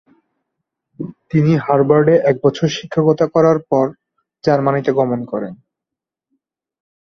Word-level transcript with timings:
তিনি 1.31 1.51
হার্ভার্ডে 1.57 2.15
এক 2.29 2.35
বছর 2.43 2.67
শিক্ষকতা 2.69 3.25
করার 3.27 3.57
পর 3.69 3.85
জার্মানিতে 4.43 4.91
গমন 4.99 5.19
করেন। 5.25 5.53